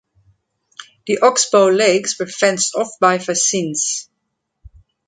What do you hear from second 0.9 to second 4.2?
The oxbow lakes were fenced off by fascines.